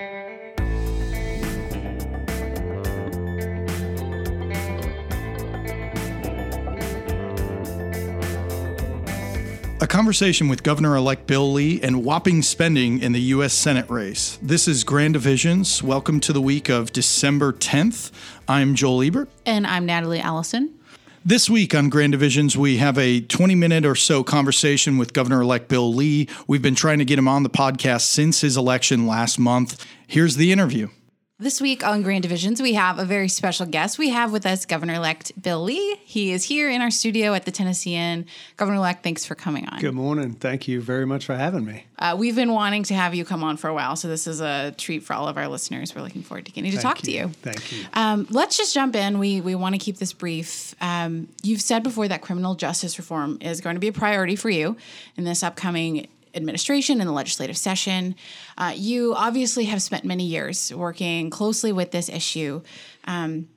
[0.00, 0.04] A
[9.88, 13.52] conversation with Governor elect Bill Lee and whopping spending in the U.S.
[13.52, 14.38] Senate race.
[14.40, 15.82] This is Grand Divisions.
[15.82, 18.12] Welcome to the week of December 10th.
[18.46, 19.28] I'm Joel Ebert.
[19.44, 20.77] And I'm Natalie Allison.
[21.28, 25.42] This week on Grand Divisions, we have a 20 minute or so conversation with Governor
[25.42, 26.26] elect Bill Lee.
[26.46, 29.84] We've been trying to get him on the podcast since his election last month.
[30.06, 30.88] Here's the interview.
[31.40, 33.96] This week on Grand Divisions, we have a very special guest.
[33.96, 35.94] We have with us Governor elect Bill Lee.
[36.04, 38.26] He is here in our studio at the Tennessean.
[38.56, 39.78] Governor elect, thanks for coming on.
[39.78, 40.32] Good morning.
[40.32, 41.84] Thank you very much for having me.
[41.96, 44.40] Uh, we've been wanting to have you come on for a while, so this is
[44.40, 45.94] a treat for all of our listeners.
[45.94, 47.28] We're looking forward to getting to Thank talk to you.
[47.28, 47.84] Thank you.
[47.94, 49.20] Um, let's just jump in.
[49.20, 50.74] We we want to keep this brief.
[50.80, 54.50] Um, you've said before that criminal justice reform is going to be a priority for
[54.50, 54.76] you
[55.16, 58.14] in this upcoming administration and the legislative session.
[58.56, 62.62] Uh, you obviously have spent many years working closely with this issue.
[63.04, 63.48] Um,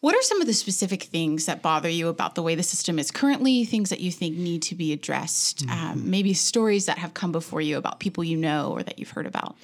[0.00, 2.98] what are some of the specific things that bother you about the way the system
[2.98, 5.86] is currently, things that you think need to be addressed, Mm-hmm.
[5.86, 9.10] um, maybe stories that have come before you about people you know or that you've
[9.10, 9.56] heard about?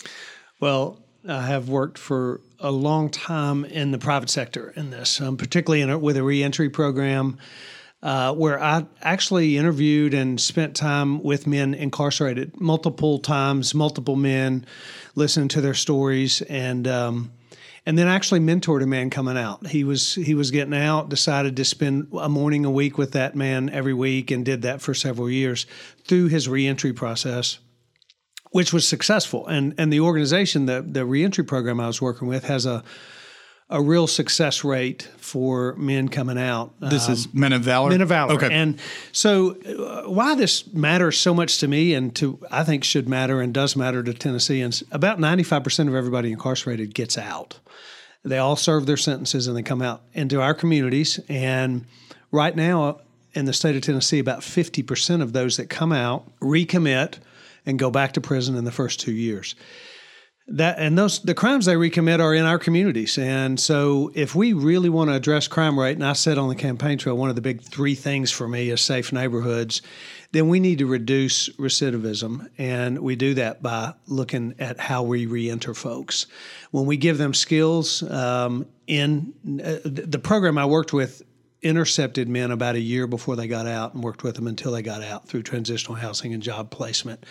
[0.58, 5.36] Well, I have worked for a long time in the private sector in this, um,
[5.36, 7.36] particularly in a, with a reentry program.
[8.02, 14.64] Uh, where I actually interviewed and spent time with men incarcerated multiple times, multiple men,
[15.14, 17.30] listening to their stories, and um,
[17.84, 19.66] and then actually mentored a man coming out.
[19.66, 23.36] He was he was getting out, decided to spend a morning a week with that
[23.36, 25.66] man every week, and did that for several years
[26.04, 27.58] through his reentry process
[28.50, 29.46] which was successful.
[29.46, 32.82] And and the organization, the the reentry program I was working with, has a
[33.70, 36.74] a real success rate for men coming out.
[36.80, 37.86] This is Men of Valor?
[37.86, 38.34] Um, Men of Valor.
[38.34, 38.52] Okay.
[38.52, 38.80] And
[39.12, 43.40] so, uh, why this matters so much to me, and to I think should matter
[43.40, 47.60] and does matter to Tennesseans, about ninety five percent of everybody incarcerated gets out.
[48.24, 51.20] They all serve their sentences and they come out into our communities.
[51.28, 51.86] And
[52.30, 53.00] right now,
[53.32, 57.18] in the state of Tennessee, about fifty percent of those that come out recommit
[57.64, 59.54] and go back to prison in the first two years
[60.50, 63.16] that and those the crimes they recommit are in our communities.
[63.16, 66.54] And so if we really want to address crime rate and i said on the
[66.54, 69.82] campaign trail one of the big three things for me is safe neighborhoods
[70.32, 72.48] then we need to reduce recidivism.
[72.56, 76.26] And we do that by looking at how we reenter folks.
[76.70, 79.34] When we give them skills um, in
[79.64, 81.22] uh, the program i worked with
[81.62, 84.82] intercepted men about a year before they got out and worked with them until they
[84.82, 87.24] got out through transitional housing and job placement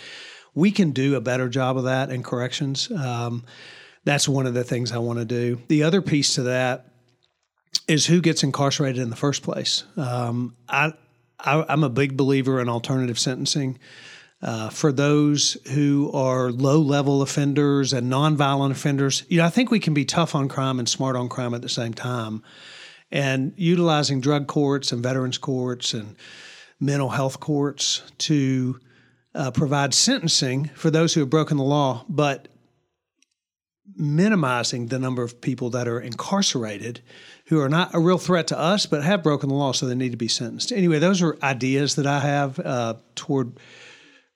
[0.54, 2.92] we can do a better job of that in corrections.
[2.92, 3.46] Um,
[4.04, 5.62] that's one of the things I want to do.
[5.68, 6.86] The other piece to that
[7.88, 9.84] is who gets incarcerated in the first place.
[9.98, 10.94] Um, I,
[11.40, 13.80] I, I'm a big believer in alternative sentencing.
[14.42, 19.70] Uh, for those who are low level offenders and nonviolent offenders, you know, I think
[19.70, 22.42] we can be tough on crime and smart on crime at the same time.
[23.12, 26.16] And utilizing drug courts and veterans courts and
[26.80, 28.80] mental health courts to
[29.36, 32.48] uh, provide sentencing for those who have broken the law, but
[33.96, 37.02] minimizing the number of people that are incarcerated
[37.48, 39.96] who are not a real threat to us, but have broken the law, so they
[39.96, 40.72] need to be sentenced.
[40.72, 43.60] Anyway, those are ideas that I have uh, toward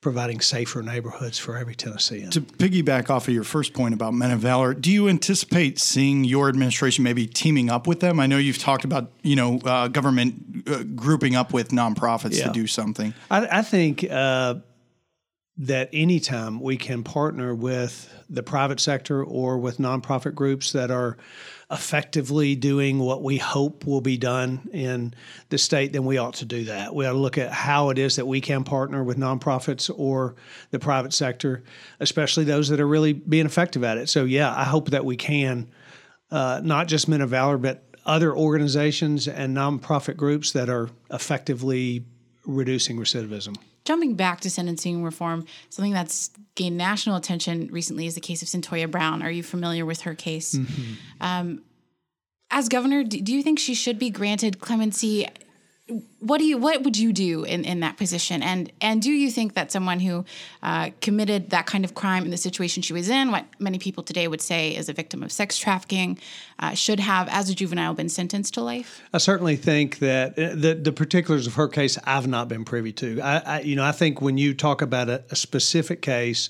[0.02, 2.30] providing safer neighborhoods for every Tennessean.
[2.32, 6.26] To piggyback off of your first point about Men of Valor, do you anticipate seeing
[6.26, 8.20] your administration maybe teaming up with them?
[8.20, 12.48] I know you've talked about you know uh, government uh, grouping up with nonprofits Yeah.
[12.48, 13.14] to do something.
[13.32, 14.56] I, I think uh,
[15.58, 21.16] that anytime we can partner with the private sector or with nonprofit groups that are
[21.70, 25.14] effectively doing what we hope will be done in
[25.50, 26.94] the state, then we ought to do that.
[26.94, 30.36] We ought to look at how it is that we can partner with nonprofits or
[30.72, 31.64] the private sector,
[32.00, 34.10] especially those that are really being effective at it.
[34.10, 35.70] So, yeah, I hope that we can,
[36.32, 42.06] uh, not just Men of Valor, but other organizations and nonprofit groups that are effectively
[42.44, 43.56] reducing recidivism.
[43.86, 48.48] Jumping back to sentencing reform, something that's gained national attention recently is the case of
[48.48, 49.22] Cyntoia Brown.
[49.22, 50.56] Are you familiar with her case?
[51.20, 51.64] Um,
[52.50, 55.28] as governor, do you think she should be granted clemency?
[56.20, 58.42] What do you what would you do in, in that position?
[58.42, 60.26] And and do you think that someone who
[60.62, 64.04] uh, committed that kind of crime in the situation she was in, what many people
[64.04, 66.20] today would say is a victim of sex trafficking,
[66.60, 69.02] uh, should have, as a juvenile, been sentenced to life?
[69.14, 72.94] I certainly think that uh, the, the particulars of her case I've not been privy
[72.94, 73.22] to.
[73.22, 76.50] I, I you know I think when you talk about a, a specific case,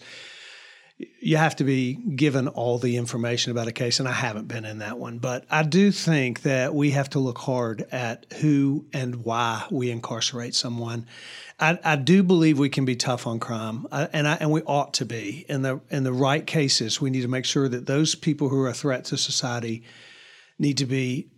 [1.20, 4.66] you have to be given all the information about a case, and I haven't been
[4.66, 5.20] in that one.
[5.20, 9.92] But I do think that we have to look hard at who and why we
[9.92, 11.06] incarcerate someone.
[11.60, 14.62] I, I do believe we can be tough on crime, I, and I, and we
[14.64, 17.00] ought to be in the in the right cases.
[17.00, 19.84] We need to make sure that those people who are a threat to society
[20.60, 21.30] need to be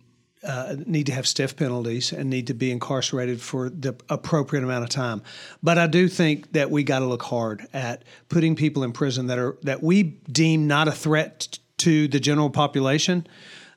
[0.46, 4.84] uh, need to have stiff penalties and need to be incarcerated for the appropriate amount
[4.84, 5.22] of time.
[5.62, 9.26] But I do think that we got to look hard at putting people in prison
[9.26, 13.26] that are that we deem not a threat to the general population,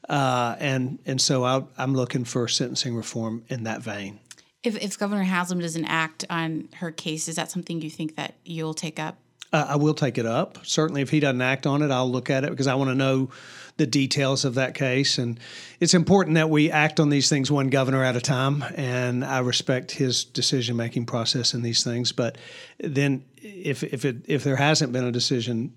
[0.08, 4.20] uh, and and so I, I'm looking for sentencing reform in that vein.
[4.62, 8.36] If, if Governor Haslam doesn't act on her case, is that something you think that
[8.44, 9.18] you'll take up?
[9.52, 10.60] Uh, I will take it up.
[10.64, 12.96] Certainly, if he doesn't act on it, I'll look at it because I want to
[12.96, 13.30] know
[13.80, 15.18] the details of that case.
[15.18, 15.40] And
[15.80, 18.64] it's important that we act on these things one governor at a time.
[18.76, 22.12] And I respect his decision making process in these things.
[22.12, 22.38] But
[22.80, 25.74] then, if if it if there hasn't been a decision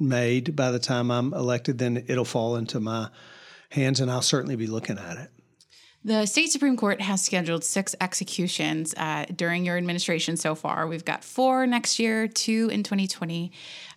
[0.00, 3.10] made by the time I'm elected, then it'll fall into my
[3.70, 5.30] hands, and I'll certainly be looking at it.
[6.04, 10.88] The state Supreme Court has scheduled six executions uh, during your administration so far.
[10.88, 13.52] We've got four next year, two in 2020.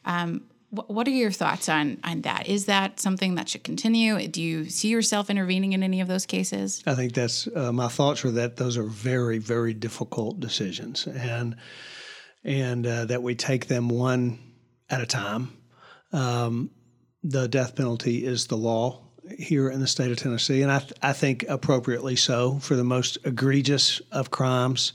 [0.05, 0.43] Um,
[0.87, 2.47] what are your thoughts on on that?
[2.47, 4.27] Is that something that should continue?
[4.27, 6.83] Do you see yourself intervening in any of those cases?
[6.85, 11.55] I think that's uh, my thoughts are that those are very, very difficult decisions, and
[12.43, 14.39] and uh, that we take them one
[14.89, 15.57] at a time.
[16.13, 16.71] Um,
[17.23, 19.01] the death penalty is the law
[19.37, 22.83] here in the state of Tennessee, and I, th- I think appropriately so for the
[22.83, 24.93] most egregious of crimes.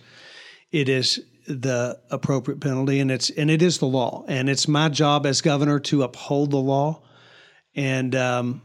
[0.71, 4.89] It is the appropriate penalty, and it's and it is the law, and it's my
[4.89, 7.03] job as governor to uphold the law,
[7.75, 8.63] and um,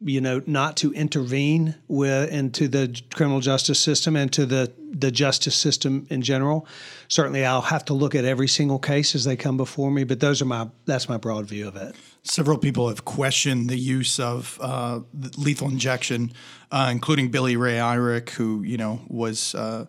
[0.00, 5.10] you know not to intervene with into the criminal justice system and to the the
[5.10, 6.66] justice system in general.
[7.08, 10.20] Certainly, I'll have to look at every single case as they come before me, but
[10.20, 11.94] those are my that's my broad view of it.
[12.22, 15.00] Several people have questioned the use of uh,
[15.38, 16.32] lethal injection,
[16.72, 19.86] uh, including Billy Ray Irick, who you know was uh,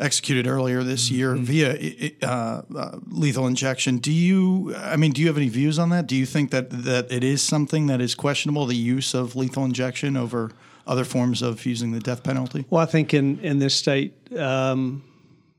[0.00, 3.98] executed earlier this year via uh, uh, lethal injection.
[3.98, 4.74] Do you?
[4.76, 6.06] I mean, do you have any views on that?
[6.06, 9.64] Do you think that that it is something that is questionable, the use of lethal
[9.64, 10.52] injection over
[10.86, 12.64] other forms of using the death penalty?
[12.70, 15.02] Well, I think in in this state, um,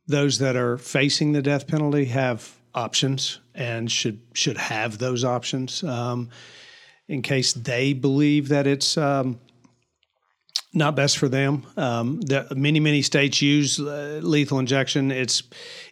[0.07, 5.83] those that are facing the death penalty have options and should should have those options
[5.83, 6.29] um,
[7.07, 9.39] in case they believe that it's um,
[10.73, 11.65] not best for them.
[11.77, 15.11] Um, the, many many states use uh, lethal injection.
[15.11, 15.43] It's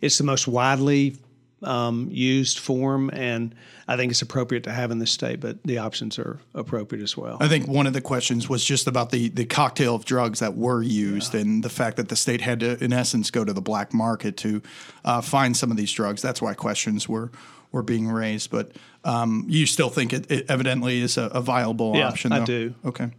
[0.01, 1.18] it's the most widely
[1.63, 3.56] um, used form, and
[3.88, 5.39] I think it's appropriate to have in this state.
[5.39, 7.38] But the options are appropriate as well.
[7.39, 10.56] I think one of the questions was just about the, the cocktail of drugs that
[10.56, 11.41] were used yeah.
[11.41, 14.38] and the fact that the state had to, in essence, go to the black market
[14.38, 14.62] to
[15.03, 16.21] uh, find some of these drugs.
[16.21, 17.31] That's why questions were
[17.71, 18.51] were being raised.
[18.51, 18.71] But
[19.03, 22.31] um, you still think it, it evidently is a, a viable yeah, option?
[22.31, 22.41] Though?
[22.41, 22.75] I do.
[22.85, 23.09] Okay.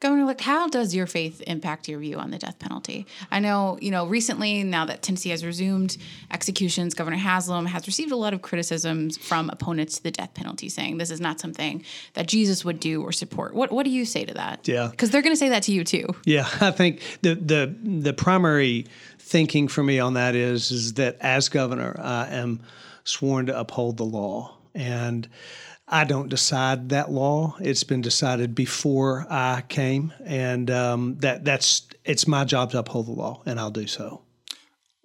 [0.00, 3.06] Governor, like, how does your faith impact your view on the death penalty?
[3.30, 5.96] I know, you know, recently, now that Tennessee has resumed
[6.30, 10.68] executions, Governor Haslam has received a lot of criticisms from opponents to the death penalty,
[10.68, 13.54] saying this is not something that Jesus would do or support.
[13.54, 14.68] What What do you say to that?
[14.68, 16.06] Yeah, because they're going to say that to you too.
[16.24, 18.86] Yeah, I think the the the primary
[19.18, 22.60] thinking for me on that is is that as governor, I am
[23.04, 25.28] sworn to uphold the law and.
[25.86, 27.56] I don't decide that law.
[27.60, 33.06] It's been decided before I came, and um, that that's it's my job to uphold
[33.06, 34.22] the law, and I'll do so.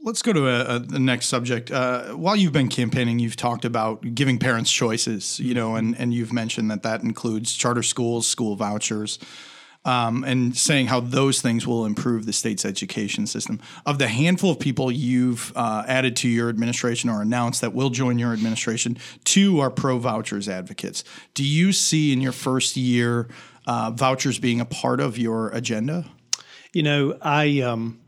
[0.02, 1.72] Let's go to a, a, the next subject.
[1.72, 6.14] Uh, while you've been campaigning, you've talked about giving parents choices, you know, and, and
[6.14, 9.20] you've mentioned that that includes charter schools, school vouchers,
[9.86, 13.60] um, and saying how those things will improve the state's education system.
[13.86, 17.90] Of the handful of people you've uh, added to your administration or announced that will
[17.90, 21.04] join your administration, two are pro vouchers advocates.
[21.34, 23.30] Do you see in your first year
[23.66, 26.06] uh, vouchers being a part of your agenda?
[26.74, 28.00] You know, I um,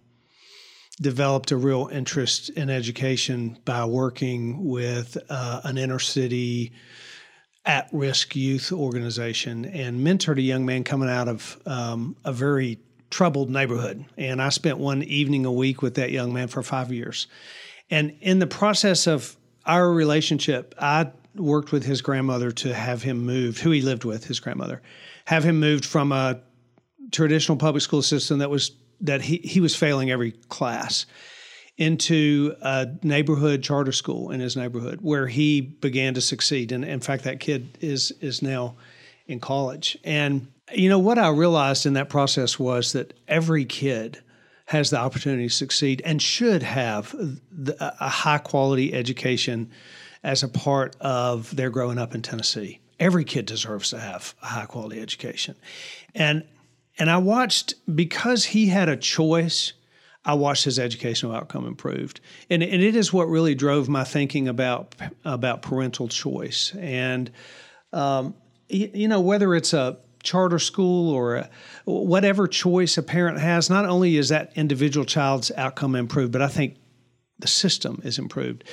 [1.00, 6.74] developed a real interest in education by working with uh, an inner city
[7.66, 12.80] at risk youth organization and mentored a young man coming out of um, a very
[13.10, 14.04] troubled neighborhood.
[14.18, 17.28] And I spent one evening a week with that young man for five years.
[17.90, 23.26] And in the process of our relationship, I worked with his grandmother to have him
[23.26, 24.82] moved, who he lived with, his grandmother,
[25.26, 26.42] have him moved from a
[27.12, 31.06] traditional public school system that was that he, he was failing every class
[31.82, 36.72] into a neighborhood charter school in his neighborhood where he began to succeed.
[36.72, 38.76] And in fact, that kid is is now
[39.26, 39.98] in college.
[40.04, 44.22] And you know what I realized in that process was that every kid
[44.66, 47.16] has the opportunity to succeed and should have
[47.80, 49.72] a high quality education
[50.24, 52.80] as a part of their growing up in Tennessee.
[53.00, 55.56] Every kid deserves to have a high quality education.
[56.14, 56.44] And
[57.00, 59.74] and I watched because he had a choice,
[60.24, 62.22] I watched his educational outcome improved.
[62.50, 66.74] And, and it is what really drove my thinking about about parental choice.
[66.76, 67.32] And
[67.92, 68.36] um,
[68.70, 71.50] you, you know, whether it's a charter school or a,
[71.86, 76.48] whatever choice a parent has, not only is that individual child's outcome improved, but I
[76.48, 76.78] think
[77.40, 78.64] the system is improved.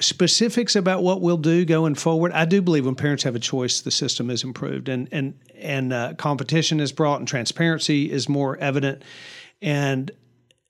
[0.00, 3.80] Specifics about what we'll do going forward, I do believe when parents have a choice,
[3.80, 8.56] the system is improved, and and and uh, competition is brought, and transparency is more
[8.56, 9.02] evident,
[9.62, 10.10] and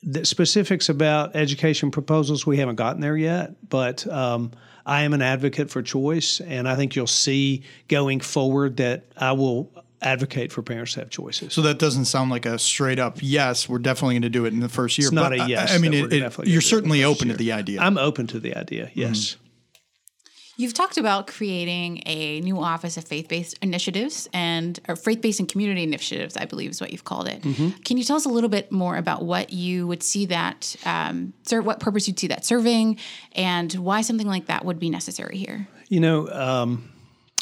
[0.04, 4.06] the specifics about education proposals we haven't gotten there yet, but.
[4.06, 4.52] Um,
[4.86, 9.32] I am an advocate for choice, and I think you'll see going forward that I
[9.32, 9.70] will
[10.02, 11.54] advocate for parents to have choices.
[11.54, 13.68] So that doesn't sound like a straight up yes.
[13.68, 15.06] We're definitely going to do it in the first year.
[15.06, 15.72] It's not a yes.
[15.72, 17.80] I, I mean, it, it, you're certainly open to the idea.
[17.80, 18.90] I'm open to the idea.
[18.94, 19.18] Yes.
[19.18, 19.43] Mm-hmm.
[20.56, 25.82] You've talked about creating a new office of faith-based initiatives and or faith-based and community
[25.82, 27.42] initiatives, I believe is what you've called it.
[27.42, 27.80] Mm-hmm.
[27.84, 31.32] Can you tell us a little bit more about what you would see that, um,
[31.42, 32.98] sir, what purpose you'd see that serving,
[33.32, 35.66] and why something like that would be necessary here?
[35.88, 36.90] You know, um,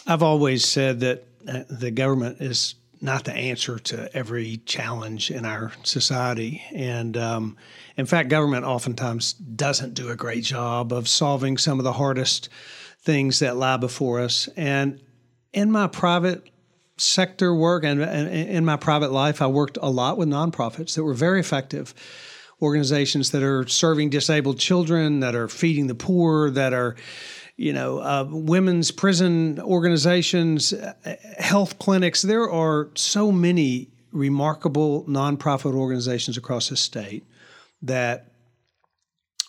[0.06, 5.44] I've always said that uh, the government is not the answer to every challenge in
[5.44, 6.62] our society.
[6.72, 7.56] And um,
[7.96, 12.48] in fact, government oftentimes doesn't do a great job of solving some of the hardest
[13.00, 14.48] things that lie before us.
[14.56, 15.00] And
[15.52, 16.48] in my private
[16.96, 21.14] sector work and, in my private life, I worked a lot with nonprofits that were
[21.14, 21.92] very effective.
[22.60, 26.94] Organizations that are serving disabled children, that are feeding the poor, that are
[27.62, 30.94] you know, uh, women's prison organizations, uh,
[31.38, 32.20] health clinics.
[32.20, 37.24] There are so many remarkable nonprofit organizations across the state
[37.80, 38.32] that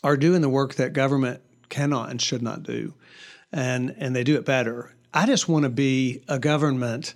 [0.03, 2.93] are doing the work that government cannot and should not do,
[3.51, 4.93] and and they do it better.
[5.12, 7.15] I just want to be a government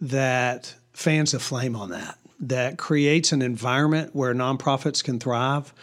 [0.00, 5.74] that fans the flame on that, that creates an environment where nonprofits can thrive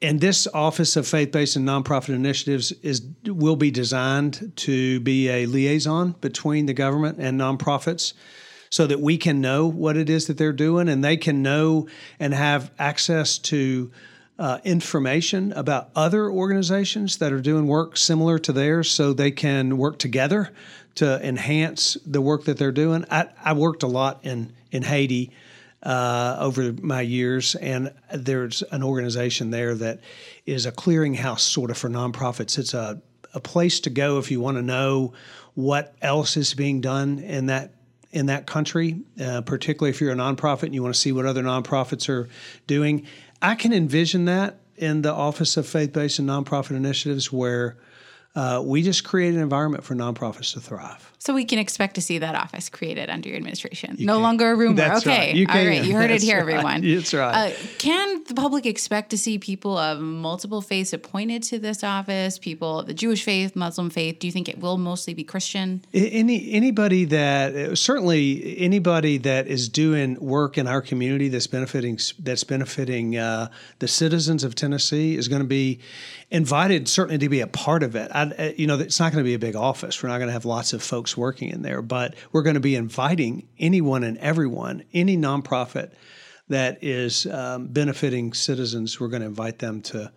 [0.00, 5.46] and this Office of Faith-Based and Nonprofit Initiatives is will be designed to be a
[5.46, 8.12] liaison between the government and nonprofits
[8.70, 11.88] so that we can know what it is that they're doing and they can know
[12.20, 13.90] and have access to
[14.38, 19.76] uh, information about other organizations that are doing work similar to theirs so they can
[19.76, 20.50] work together
[20.94, 23.04] to enhance the work that they're doing.
[23.10, 25.32] I, I worked a lot in, in Haiti
[25.82, 30.00] uh, over my years, and there's an organization there that
[30.44, 32.58] is a clearinghouse sort of for nonprofits.
[32.58, 33.00] It's a
[33.34, 35.12] a place to go if you want to know
[35.54, 37.74] what else is being done in that
[38.10, 41.26] in that country, uh, particularly if you're a nonprofit and you want to see what
[41.26, 42.26] other nonprofits are
[42.66, 43.06] doing.
[43.42, 47.76] I can envision that in the Office of Faith Based and Nonprofit Initiatives where
[48.34, 51.12] uh, we just create an environment for nonprofits to thrive.
[51.20, 53.96] So we can expect to see that office created under your administration.
[53.98, 54.22] You no can.
[54.22, 54.76] longer a rumor.
[54.76, 55.28] That's okay.
[55.28, 55.34] Right.
[55.34, 55.84] You All right.
[55.84, 56.54] You heard it here, right.
[56.54, 56.80] everyone.
[56.82, 57.52] That's right.
[57.52, 62.38] Uh, can the public expect to see people of multiple faiths appointed to this office?
[62.38, 64.20] People of the Jewish faith, Muslim faith?
[64.20, 65.82] Do you think it will mostly be Christian?
[65.92, 72.44] Any anybody that certainly anybody that is doing work in our community that's benefiting that's
[72.44, 73.48] benefiting uh,
[73.80, 75.80] the citizens of Tennessee is going to be
[76.30, 78.10] invited certainly to be a part of it.
[78.14, 80.02] I, you know, it's not going to be a big office.
[80.02, 82.60] We're not going to have lots of folks working in there, but we're going to
[82.60, 85.92] be inviting anyone and everyone, any nonprofit
[86.48, 88.98] that is um, benefiting citizens.
[88.98, 90.12] We're going to invite them to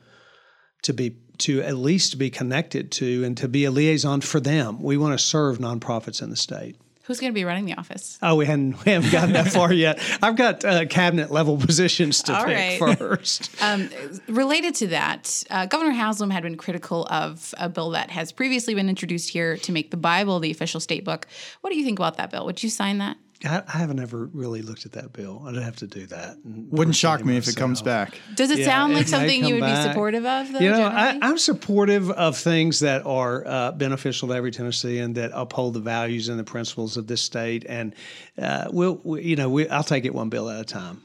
[0.83, 4.81] to be to at least be connected to and to be a liaison for them.
[4.81, 6.77] We want to serve nonprofits in the state.
[7.11, 8.17] Who's going to be running the office?
[8.21, 9.99] Oh, we hadn't we haven't gotten that far yet.
[10.21, 12.97] I've got uh, cabinet level positions to All pick right.
[12.97, 13.49] first.
[13.61, 13.89] Um,
[14.29, 18.73] related to that, uh, Governor Haslam had been critical of a bill that has previously
[18.75, 21.27] been introduced here to make the Bible the official state book.
[21.59, 22.45] What do you think about that bill?
[22.45, 23.17] Would you sign that?
[23.45, 25.43] I, I haven't ever really looked at that bill.
[25.45, 26.37] I'd have to do that.
[26.43, 27.47] Wouldn't shock me myself.
[27.47, 28.19] if it comes back.
[28.35, 29.83] Does it yeah, sound like something you would back.
[29.83, 30.51] be supportive of?
[30.51, 35.13] Though, you know, I, am supportive of things that are uh, beneficial to every Tennessean
[35.13, 37.65] that uphold the values and the principles of this state.
[37.67, 37.95] And
[38.37, 41.01] uh, we'll, we, you know, we, I'll take it one bill at a time.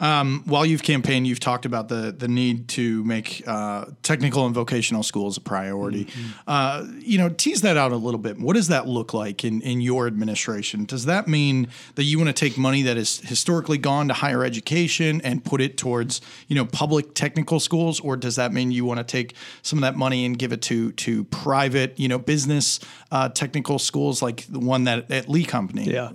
[0.00, 4.54] Um, while you've campaigned, you've talked about the the need to make uh, technical and
[4.54, 6.04] vocational schools a priority.
[6.04, 6.28] Mm-hmm.
[6.46, 8.38] Uh, you know, tease that out a little bit.
[8.38, 10.84] What does that look like in in your administration?
[10.84, 14.44] Does that mean that you want to take money that has historically gone to higher
[14.44, 18.84] education and put it towards you know public technical schools, or does that mean you
[18.84, 22.18] want to take some of that money and give it to to private you know
[22.18, 22.78] business
[23.10, 25.90] uh, technical schools like the one that at Lee Company?
[25.90, 26.12] Yeah.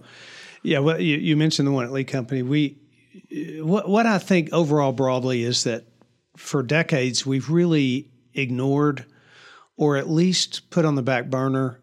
[0.65, 2.41] Yeah, well, you, you mentioned the one at Lee Company.
[2.41, 2.77] We
[3.61, 5.85] what what I think overall broadly is that
[6.35, 9.05] for decades we've really ignored
[9.77, 11.79] or at least put on the back burner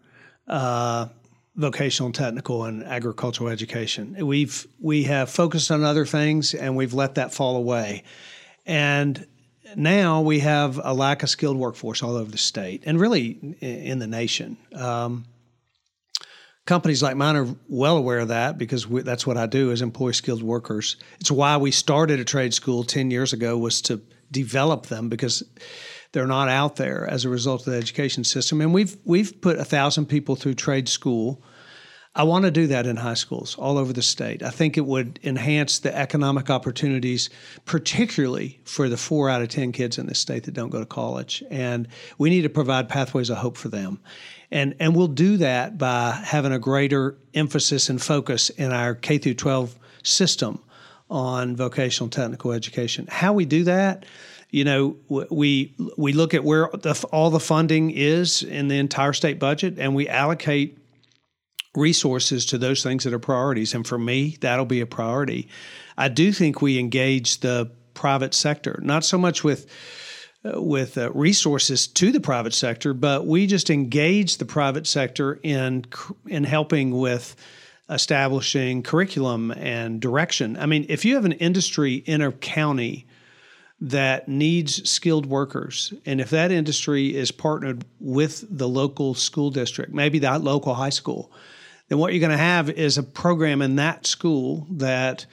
[0.47, 1.07] uh,
[1.55, 4.15] vocational, technical, and agricultural education.
[4.25, 8.03] We've we have focused on other things and we've let that fall away,
[8.65, 9.25] and
[9.75, 13.99] now we have a lack of skilled workforce all over the state and really in
[13.99, 14.57] the nation.
[14.73, 15.25] Um,
[16.71, 19.81] companies like mine are well aware of that because we, that's what I do is
[19.81, 20.95] employ skilled workers.
[21.19, 23.99] It's why we started a trade school 10 years ago was to
[24.31, 25.43] develop them because
[26.13, 28.61] they're not out there as a result of the education system.
[28.61, 31.43] And we've we've put a thousand people through trade school.
[32.13, 34.43] I want to do that in high schools all over the state.
[34.43, 37.29] I think it would enhance the economic opportunities,
[37.63, 40.85] particularly for the four out of 10 kids in this state that don't go to
[40.85, 41.41] college.
[41.49, 41.87] And
[42.17, 43.99] we need to provide pathways of hope for them.
[44.51, 49.17] And, and we'll do that by having a greater emphasis and focus in our K
[49.17, 50.61] through 12 system
[51.09, 53.07] on vocational technical education.
[53.09, 54.05] How we do that,
[54.49, 59.13] you know, we we look at where the, all the funding is in the entire
[59.13, 60.77] state budget, and we allocate
[61.75, 63.73] resources to those things that are priorities.
[63.73, 65.47] And for me, that'll be a priority.
[65.97, 69.67] I do think we engage the private sector, not so much with
[70.43, 75.39] uh, with uh, resources to the private sector, but we just engage the private sector
[75.43, 75.85] in
[76.25, 77.35] in helping with
[77.89, 80.57] establishing curriculum and direction.
[80.57, 83.05] I mean, if you have an industry in a county
[83.81, 85.91] that needs skilled workers.
[86.05, 90.91] And if that industry is partnered with the local school district, maybe that local high
[90.91, 91.31] school,
[91.91, 95.25] then what you're going to have is a program in that school that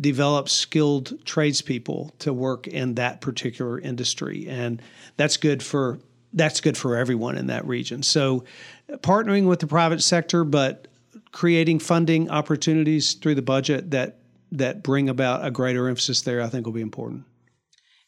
[0.00, 4.48] develops skilled tradespeople to work in that particular industry.
[4.48, 4.80] And
[5.18, 5.98] that's good for
[6.32, 8.02] that's good for everyone in that region.
[8.02, 8.44] So
[8.90, 10.88] partnering with the private sector, but
[11.32, 14.16] creating funding opportunities through the budget that
[14.52, 17.26] that bring about a greater emphasis there, I think will be important.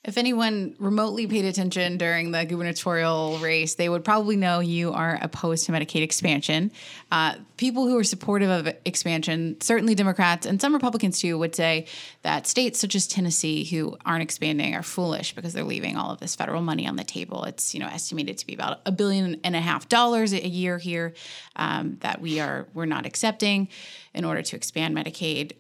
[0.03, 5.19] If anyone remotely paid attention during the gubernatorial race, they would probably know you are
[5.21, 6.73] opposed to Medicaid expansion.
[7.13, 11.87] Uh, people who are supportive of expansion, certainly Democrats and some Republicans too, would say
[12.23, 16.19] that states such as Tennessee who aren't expanding are foolish because they're leaving all of
[16.19, 17.45] this federal money on the table.
[17.45, 20.79] It's you know estimated to be about a billion and a half dollars a year
[20.79, 21.13] here
[21.57, 23.69] um, that we are we're not accepting
[24.15, 25.53] in order to expand Medicaid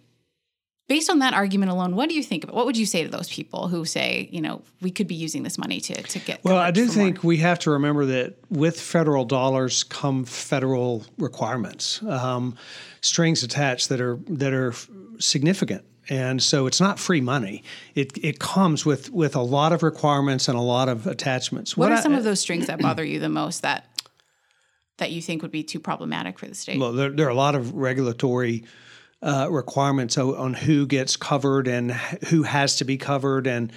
[0.90, 3.08] based on that argument alone, what do you think about what would you say to
[3.08, 6.42] those people who say, you know, we could be using this money to, to get
[6.42, 7.28] Well, I do think more?
[7.28, 12.56] we have to remember that with federal dollars come federal requirements, um,
[13.02, 14.74] strings attached that are that are
[15.20, 15.84] significant.
[16.08, 17.62] And so it's not free money.
[17.94, 21.76] It, it comes with, with a lot of requirements and a lot of attachments.
[21.76, 23.86] What, what are I, some of those strings that bother you the most that
[24.96, 26.80] that you think would be too problematic for the state?
[26.80, 28.64] Well, there, there are a lot of regulatory
[29.22, 33.72] uh, requirements on who gets covered and who has to be covered and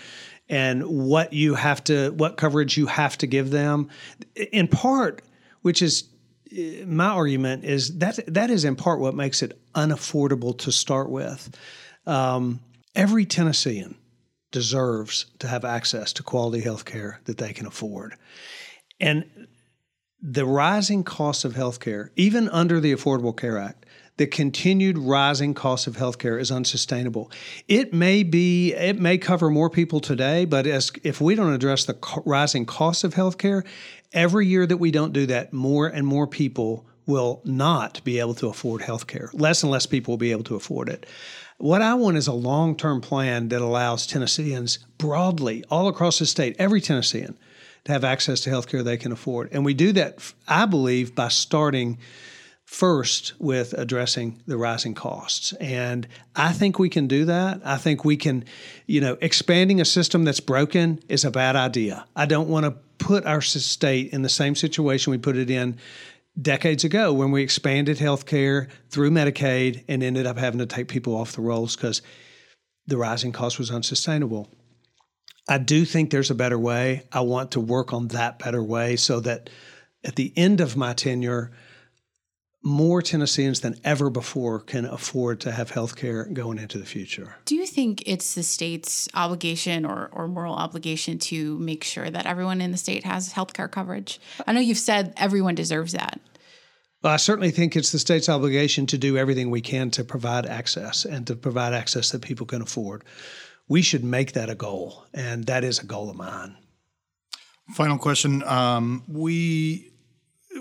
[0.50, 3.90] and what you have to what coverage you have to give them.
[4.52, 5.22] In part
[5.62, 6.06] which is
[6.52, 11.10] uh, my argument is that that is in part what makes it unaffordable to start
[11.10, 11.58] with.
[12.06, 12.60] Um,
[12.96, 13.96] every tennessean
[14.52, 18.16] deserves to have access to quality health care that they can afford.
[19.00, 19.48] And
[20.22, 23.86] the rising cost of health care even under the affordable care act
[24.18, 27.32] the continued rising cost of healthcare is unsustainable.
[27.68, 31.86] It may be, it may cover more people today, but as if we don't address
[31.86, 33.66] the co- rising cost of healthcare,
[34.12, 38.36] every year that we don't do that, more and more people will not be able
[38.36, 39.30] to afford healthcare.
[39.34, 41.06] Less and less people will be able to afford it.
[41.58, 46.26] What I want is a long term plan that allows Tennesseans broadly, all across the
[46.26, 47.38] state, every Tennessean,
[47.86, 49.50] to have access to healthcare they can afford.
[49.52, 51.98] And we do that, I believe, by starting
[52.74, 55.54] first with addressing the rising costs.
[55.54, 57.62] And I think we can do that.
[57.64, 58.46] I think we can,
[58.88, 62.04] you know, expanding a system that's broken is a bad idea.
[62.16, 65.78] I don't want to put our state in the same situation we put it in
[66.42, 70.88] decades ago when we expanded health care through Medicaid and ended up having to take
[70.88, 72.02] people off the rolls because
[72.88, 74.50] the rising cost was unsustainable.
[75.48, 77.04] I do think there's a better way.
[77.12, 79.52] I want to work on that better way so that
[80.04, 81.52] at the end of my tenure,
[82.64, 87.36] more Tennesseans than ever before can afford to have health care going into the future.
[87.46, 92.26] Do you think it's the state's obligation or, or moral obligation to make sure that
[92.26, 94.20] everyone in the state has health care coverage?
[94.48, 96.22] I know you've said everyone deserves that.
[97.04, 100.46] Well, I certainly think it's the state's obligation to do everything we can to provide
[100.46, 103.04] access and to provide access that people can afford.
[103.68, 106.56] We should make that a goal, and that is a goal of mine.
[107.76, 108.42] Final question.
[108.44, 109.93] Um, we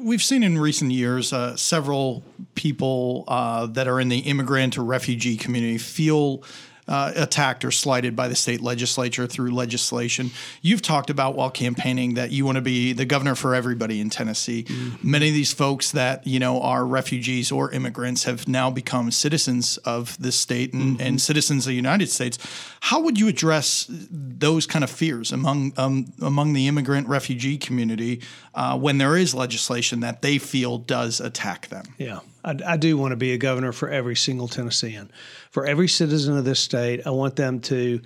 [0.01, 2.23] we've seen in recent years uh, several
[2.55, 6.43] people uh, that are in the immigrant or refugee community feel
[6.89, 10.31] uh, attacked or slighted by the state legislature through legislation.
[10.63, 14.11] You've talked about while campaigning that you want to be the governor for everybody in
[14.11, 14.65] Tennessee.
[14.65, 15.11] Mm-hmm.
[15.11, 19.77] Many of these folks that you know are refugees or immigrants have now become citizens
[19.79, 21.07] of this state and, mm-hmm.
[21.07, 22.39] and citizens of the United States.
[22.81, 28.21] How would you address those kind of fears among um, among the immigrant refugee community
[28.55, 31.85] uh, when there is legislation that they feel does attack them?
[31.97, 32.21] Yeah.
[32.45, 35.11] I, I, do want to be a governor for every single Tennessean,
[35.51, 37.07] for every citizen of this state.
[37.07, 38.01] I want them to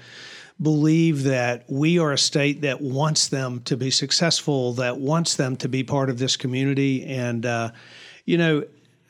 [0.61, 5.57] believe that we are a state that wants them to be successful, that wants them
[5.57, 7.05] to be part of this community.
[7.05, 7.71] And, uh,
[8.25, 8.65] you know,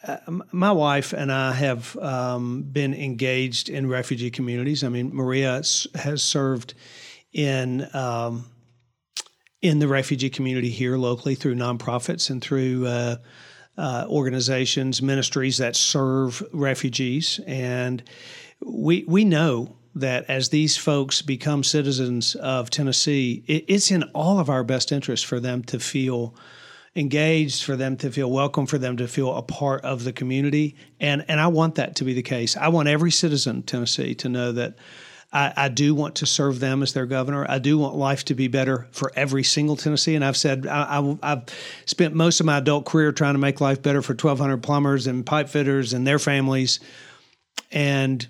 [0.07, 0.19] uh,
[0.53, 4.85] my wife and I have um, been engaged in refugee communities.
[4.85, 5.63] I mean, Maria
[5.95, 6.75] has served
[7.33, 8.47] in um,
[9.63, 13.17] in the refugee community here locally through nonprofits and through uh,
[13.79, 18.03] uh, organizations, ministries that serve refugees, and
[18.61, 24.39] we we know that as these folks become citizens of Tennessee, it, it's in all
[24.39, 26.35] of our best interest for them to feel
[26.95, 30.77] engaged, for them to feel welcome, for them to feel a part of the community,
[31.01, 32.57] and and I want that to be the case.
[32.57, 34.77] I want every citizen of Tennessee to know that
[35.37, 37.45] I, I, do want to serve them as their governor.
[37.47, 40.15] I do want life to be better for every single Tennessee.
[40.15, 41.45] And I've said I, have
[41.85, 45.27] spent most of my adult career trying to make life better for 1,200 plumbers and
[45.27, 46.81] pipe fitters and their families.
[47.71, 48.27] And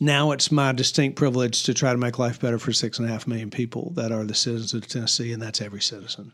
[0.00, 3.12] now it's my distinct privilege to try to make life better for six and a
[3.12, 6.30] half million people that are the citizens of Tennessee, and that's every citizen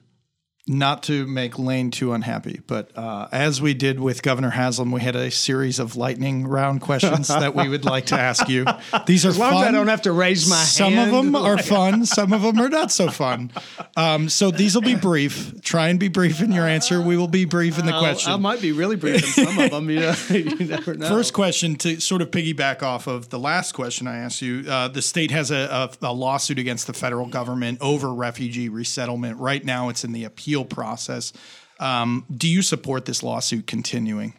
[0.68, 5.00] not to make Lane too unhappy, but uh, as we did with Governor Haslam, we
[5.00, 8.64] had a series of lightning round questions that we would like to ask you.
[9.06, 9.62] These are as long fun.
[9.62, 11.10] as I don't have to raise my some hand.
[11.10, 12.04] Some of them are fun.
[12.04, 13.50] Some of them are not so fun.
[13.98, 15.62] Um, so these will be brief.
[15.62, 17.00] Try and be brief in your answer.
[17.00, 18.30] We will be brief in the question.
[18.30, 19.88] I might be really brief in some of them.
[19.88, 21.08] You, know, you never know.
[21.08, 24.64] First question to sort of piggyback off of the last question I asked you.
[24.68, 29.38] Uh, the state has a, a, a lawsuit against the federal government over refugee resettlement.
[29.38, 31.32] Right now, it's in the appeal appeal process.
[31.78, 34.34] Um, do you support this lawsuit continuing?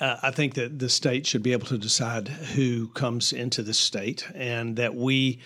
[0.00, 3.74] Uh, I think that the state should be able to decide who comes into the
[3.74, 5.40] state, and that we.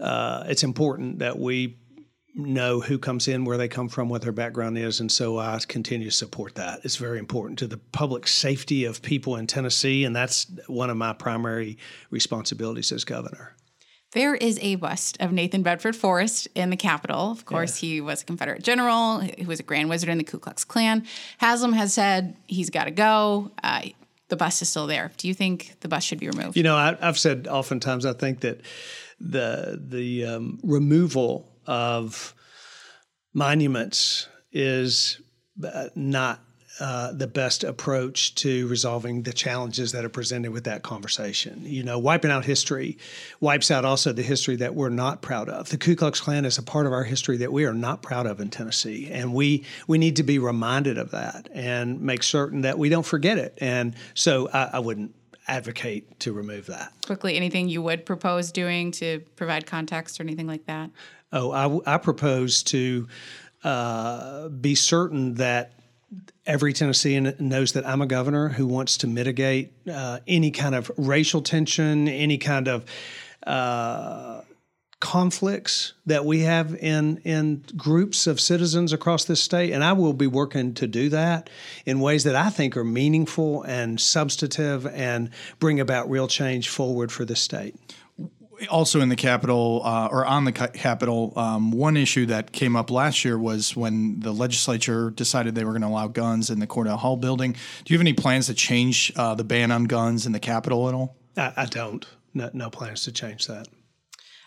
[0.00, 1.78] Uh, it's important that we
[2.34, 5.58] know who comes in, where they come from, what their background is, and so I
[5.66, 6.80] continue to support that.
[6.84, 10.96] It's very important to the public safety of people in Tennessee, and that's one of
[10.96, 11.78] my primary
[12.10, 13.56] responsibilities as governor.
[14.16, 17.30] There is a bust of Nathan Bedford Forrest in the Capitol.
[17.30, 17.88] Of course, yeah.
[17.88, 21.04] he was a Confederate general He was a Grand Wizard in the Ku Klux Klan.
[21.36, 23.50] Haslam has said he's got to go.
[23.62, 23.82] Uh,
[24.28, 25.12] the bust is still there.
[25.18, 26.56] Do you think the bust should be removed?
[26.56, 28.62] You know, I, have said oftentimes I think that
[29.20, 32.34] the the um, removal of
[33.34, 35.20] monuments is
[35.62, 36.40] uh, not
[36.78, 41.62] uh, the best approach to resolving the challenges that are presented with that conversation.
[41.64, 42.98] You know, wiping out history
[43.40, 45.70] wipes out also the history that we're not proud of.
[45.70, 48.26] The Ku Klux Klan is a part of our history that we are not proud
[48.26, 52.60] of in Tennessee, and we we need to be reminded of that and make certain
[52.62, 53.56] that we don't forget it.
[53.60, 55.14] And so, I, I wouldn't
[55.48, 56.92] advocate to remove that.
[57.06, 60.90] Quickly, anything you would propose doing to provide context or anything like that?
[61.32, 63.08] Oh, I, I propose to
[63.64, 65.72] uh, be certain that
[66.46, 70.90] every Tennessean knows that I'm a governor who wants to mitigate uh, any kind of
[70.96, 72.84] racial tension, any kind of
[73.46, 74.42] uh,
[75.00, 80.14] conflicts that we have in in groups of citizens across this state, and I will
[80.14, 81.50] be working to do that
[81.84, 87.12] in ways that I think are meaningful and substantive and bring about real change forward
[87.12, 87.76] for the state
[88.70, 92.90] also in the Capitol uh, or on the Capitol, um, one issue that came up
[92.90, 96.66] last year was when the legislature decided they were going to allow guns in the
[96.66, 97.52] Cordell Hull building.
[97.52, 100.88] Do you have any plans to change uh, the ban on guns in the Capitol
[100.88, 101.16] at all?
[101.36, 102.06] I, I don't.
[102.34, 103.68] No, no plans to change that.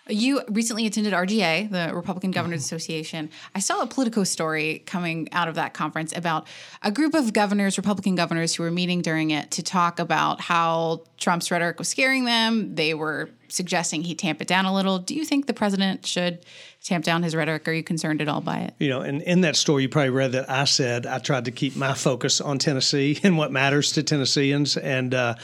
[0.09, 2.75] You recently attended RGA, the Republican Governors mm-hmm.
[2.75, 3.29] Association.
[3.53, 6.47] I saw a Politico story coming out of that conference about
[6.81, 11.03] a group of governors, Republican governors, who were meeting during it to talk about how
[11.17, 12.75] Trump's rhetoric was scaring them.
[12.75, 14.99] They were suggesting he tamp it down a little.
[14.99, 16.45] Do you think the president should
[16.83, 17.67] tamp down his rhetoric?
[17.67, 18.73] Are you concerned at all by it?
[18.79, 21.51] You know, and in that story, you probably read that I said I tried to
[21.51, 24.77] keep my focus on Tennessee and what matters to Tennesseans.
[24.77, 25.35] And, uh,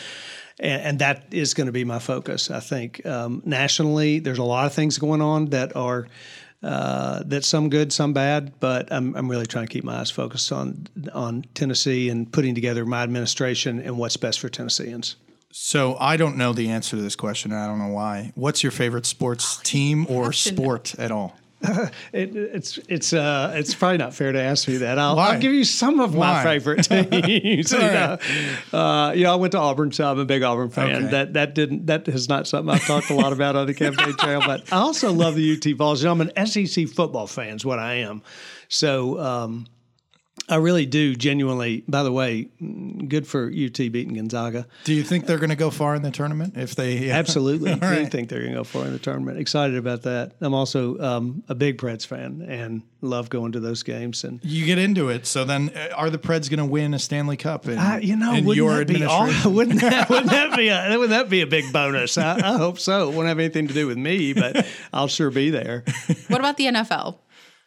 [0.60, 2.50] and, and, that is going to be my focus.
[2.50, 6.08] I think um, nationally, there's a lot of things going on that are
[6.64, 10.10] uh, that some good, some bad, but I'm, I'm really trying to keep my eyes
[10.10, 15.16] focused on on Tennessee and putting together my administration and what's best for Tennesseans.
[15.52, 17.54] So I don't know the answer to this question.
[17.54, 18.34] I don't know why.
[18.36, 21.38] What's your favorite sports team or sport at all?
[22.14, 25.00] It, it's it's uh it's probably not fair to ask me that.
[25.00, 26.34] I'll, I'll give you some of Why?
[26.34, 27.72] my favorite teams.
[27.72, 28.18] you, know.
[28.72, 30.96] uh, you know, I went to Auburn, so I'm a big Auburn fan.
[30.96, 31.12] Okay.
[31.12, 34.16] That that didn't that is not something I've talked a lot about on the campaign
[34.18, 34.42] trail.
[34.46, 36.02] But I also love the UT Vols.
[36.02, 37.56] You know, I'm an SEC football fan.
[37.56, 38.22] Is what I am.
[38.70, 39.20] So.
[39.20, 39.68] um
[40.48, 41.84] I really do genuinely.
[41.88, 44.68] By the way, mm, good for UT beating Gonzaga.
[44.84, 47.10] Do you think they're going to go far in the tournament if they?
[47.10, 47.72] Absolutely.
[47.74, 48.12] All I right.
[48.12, 49.40] think they're going to go far in the tournament.
[49.40, 50.34] Excited about that.
[50.42, 54.24] I'm also um, a big Preds fan and love going to those games.
[54.24, 55.26] And You get into it.
[55.26, 57.68] So then, uh, are the Preds going to win a Stanley Cup?
[57.68, 59.54] In, I, you know, in wouldn't your that be all, administration?
[59.56, 62.18] wouldn't that wouldn't that be a wouldn't that be a big bonus?
[62.18, 63.10] I, I hope so.
[63.10, 65.84] It won't have anything to do with me, but I'll sure be there.
[66.28, 67.18] What about the NFL?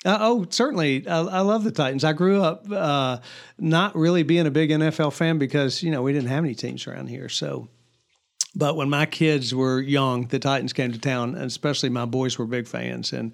[0.08, 1.06] Uh, oh, certainly.
[1.06, 2.02] I, I love the Titans.
[2.02, 3.18] I grew up uh,
[3.58, 6.86] not really being a big NFL fan because you know we didn't have any teams
[6.86, 7.28] around here.
[7.28, 7.68] So,
[8.54, 12.38] but when my kids were young, the Titans came to town, and especially my boys
[12.38, 13.32] were big fans, and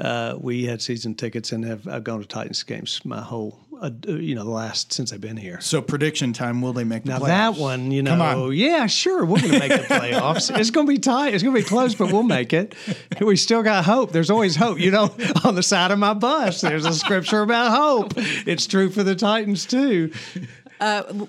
[0.00, 3.90] uh, we had season tickets and have I've gone to Titans games my whole uh,
[4.06, 5.60] you know the last since I've been here.
[5.60, 7.18] So prediction time: Will they make the playoffs?
[7.20, 7.54] Now playoffs?
[7.54, 8.52] that one, you know, Come on.
[8.54, 10.56] yeah, sure, we're going to make the playoffs.
[10.56, 11.34] it's going to be tight.
[11.34, 12.74] It's going to be close, but we'll make it.
[13.20, 14.12] We still got hope.
[14.12, 14.78] There's always hope.
[14.78, 15.14] You know,
[15.44, 18.12] on the side of my bus, there's a scripture about hope.
[18.16, 20.12] It's true for the Titans too.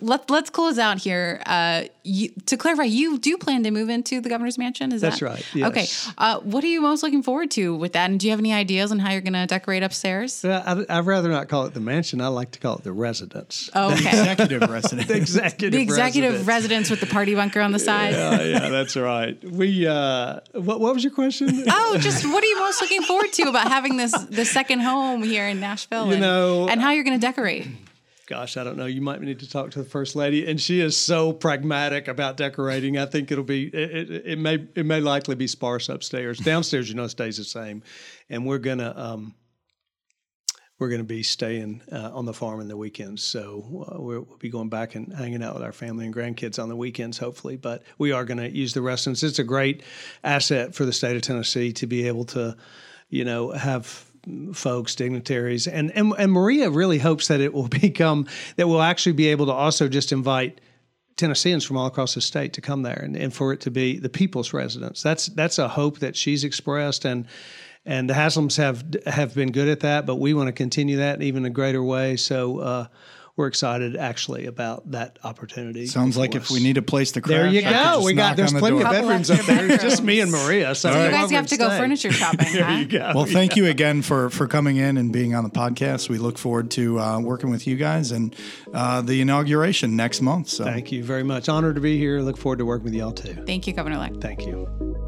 [0.01, 1.41] Let, let's close out here.
[1.45, 4.91] Uh, you, to clarify, you do plan to move into the governor's mansion?
[4.91, 5.67] Is That's that right, yes.
[5.69, 6.13] Okay.
[6.17, 8.09] Uh, what are you most looking forward to with that?
[8.09, 10.43] And do you have any ideas on how you're going to decorate upstairs?
[10.43, 12.19] Uh, I, I'd rather not call it the mansion.
[12.21, 13.69] I like to call it the residence.
[13.73, 14.09] Oh, okay.
[14.09, 15.09] executive resident.
[15.11, 15.71] executive.
[15.71, 16.47] the executive residence.
[16.47, 18.13] residence with the party bunker on the side.
[18.13, 19.41] Uh, yeah, that's right.
[19.43, 19.87] We.
[19.87, 21.63] Uh, what, what was your question?
[21.69, 25.23] Oh, just what are you most looking forward to about having this the second home
[25.23, 26.07] here in Nashville?
[26.07, 27.67] You and, know- and how you're going to decorate?
[28.25, 28.85] Gosh, I don't know.
[28.85, 32.37] You might need to talk to the first lady, and she is so pragmatic about
[32.37, 32.97] decorating.
[32.97, 36.39] I think it'll be it, it, it may it may likely be sparse upstairs.
[36.39, 37.83] Downstairs, you know, stays the same,
[38.29, 39.35] and we're gonna um,
[40.79, 43.21] we're gonna be staying uh, on the farm in the weekends.
[43.21, 46.69] So uh, we'll be going back and hanging out with our family and grandkids on
[46.69, 47.57] the weekends, hopefully.
[47.57, 49.21] But we are gonna use the residence.
[49.23, 49.83] It's a great
[50.23, 52.55] asset for the state of Tennessee to be able to,
[53.09, 54.09] you know, have
[54.53, 59.13] folks, dignitaries, and, and and Maria really hopes that it will become that we'll actually
[59.13, 60.61] be able to also just invite
[61.15, 63.99] Tennesseans from all across the state to come there, and, and for it to be
[63.99, 65.01] the people's residence.
[65.01, 67.27] That's that's a hope that she's expressed, and
[67.85, 71.15] and the Haslams have have been good at that, but we want to continue that
[71.15, 72.15] in even a greater way.
[72.15, 72.59] So.
[72.59, 72.87] Uh,
[73.35, 75.87] we're excited actually about that opportunity.
[75.87, 78.01] Sounds like for if we need a place to crash, There you go.
[78.03, 79.77] We got knock there's on the plenty of bedrooms up there.
[79.77, 80.31] Just me and.
[80.31, 80.75] Maria.
[80.75, 81.77] So, So you guys have to go stay.
[81.77, 82.53] furniture shopping.
[82.53, 82.77] There huh?
[82.77, 83.11] you go.
[83.15, 86.09] Well, thank you again for for coming in and being on the podcast.
[86.09, 88.35] We look forward to uh, working with you guys and
[88.73, 90.49] uh, the inauguration next month.
[90.49, 91.49] So Thank you very much.
[91.49, 92.19] Honored to be here.
[92.21, 93.43] Look forward to working with y'all too.
[93.45, 94.21] Thank you, Governor Elect.
[94.21, 95.02] Thank you.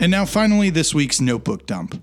[0.00, 2.02] And now, finally, this week's notebook dump.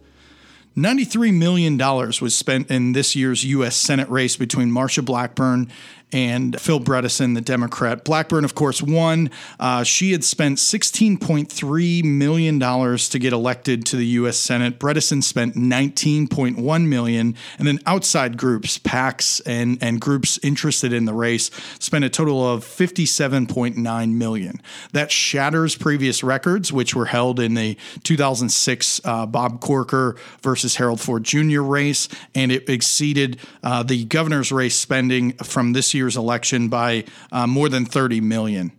[0.75, 3.77] $93 million was spent in this year's U.S.
[3.77, 5.71] Senate race between Marsha Blackburn
[6.11, 8.03] and Phil Bredesen, the Democrat.
[8.03, 9.29] Blackburn, of course, won.
[9.59, 14.37] Uh, she had spent $16.3 million to get elected to the U.S.
[14.37, 14.79] Senate.
[14.79, 17.35] Bredesen spent 19.1 million.
[17.57, 22.47] And then outside groups, PACs, and, and groups interested in the race spent a total
[22.47, 24.61] of 57.9 million.
[24.93, 31.01] That shatters previous records, which were held in the 2006 uh, Bob Corker versus Harold
[31.01, 31.61] Ford Jr.
[31.61, 37.47] race, and it exceeded uh, the governor's race spending from this year's election by uh,
[37.47, 38.71] more than 30 million.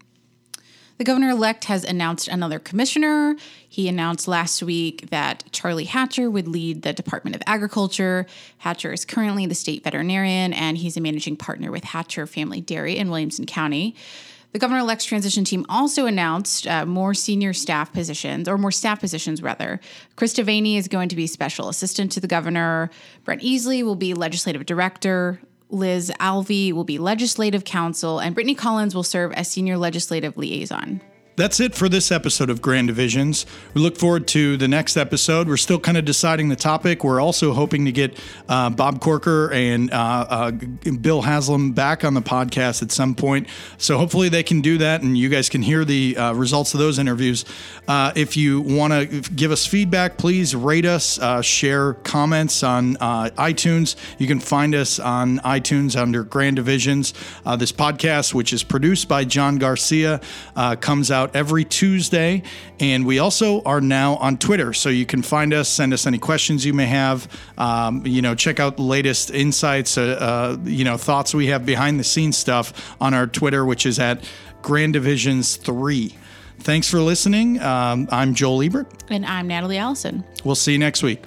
[0.99, 3.37] The governor elect has announced another commissioner.
[3.69, 8.25] He announced last week that Charlie Hatcher would lead the Department of Agriculture.
[8.59, 12.97] Hatcher is currently the state veterinarian, and he's a managing partner with Hatcher Family Dairy
[12.97, 13.95] in Williamson County.
[14.53, 18.99] The governor elect's transition team also announced uh, more senior staff positions, or more staff
[18.99, 19.81] positions rather.
[20.17, 22.89] Chris Devaney is going to be special assistant to the governor.
[23.25, 25.41] Brent Easley will be legislative director.
[25.71, 31.01] Liz Alvey will be legislative counsel, and Brittany Collins will serve as senior legislative liaison.
[31.37, 33.45] That's it for this episode of Grand Divisions.
[33.75, 35.49] We look forward to the next episode.
[35.49, 37.05] We're still kind of deciding the topic.
[37.05, 38.19] We're also hoping to get
[38.49, 43.49] uh, Bob Corker and uh, uh, Bill Haslam back on the podcast at some point.
[43.77, 46.81] So hopefully they can do that and you guys can hear the uh, results of
[46.81, 47.45] those interviews.
[47.87, 52.95] Uh, if you want to give us feedback, please rate us, uh, share comments on
[52.95, 53.97] iTunes.
[54.17, 57.13] You can find us on iTunes under Grand Divisions.
[57.59, 60.23] This podcast, which is produced by John Garcia,
[60.81, 62.43] comes out out every Tuesday.
[62.81, 64.73] And we also are now on Twitter.
[64.73, 67.29] So you can find us, send us any questions you may have.
[67.59, 71.67] Um, you know, check out the latest insights, uh, uh, you know, thoughts we have
[71.67, 74.25] behind the scenes stuff on our Twitter, which is at
[74.63, 76.17] Grand Divisions 3.
[76.61, 77.61] Thanks for listening.
[77.61, 79.05] Um, I'm Joel Ebert.
[79.11, 80.25] And I'm Natalie Allison.
[80.45, 81.23] We'll see you next week.